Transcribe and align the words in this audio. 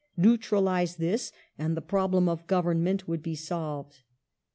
Neutralize 0.17 0.95
this, 0.95 1.31
and 1.59 1.77
the 1.77 1.79
prob 1.81 2.15
lem 2.15 2.27
of 2.27 2.47
government 2.47 3.07
would 3.07 3.21
be 3.21 3.35
solved. 3.35 4.01